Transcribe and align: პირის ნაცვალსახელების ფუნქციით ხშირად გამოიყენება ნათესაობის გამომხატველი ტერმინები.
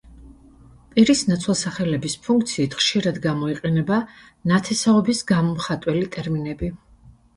პირის 0.93 1.19
ნაცვალსახელების 1.31 2.15
ფუნქციით 2.23 2.77
ხშირად 2.79 3.19
გამოიყენება 3.27 3.99
ნათესაობის 4.53 5.23
გამომხატველი 5.33 6.07
ტერმინები. 6.17 6.73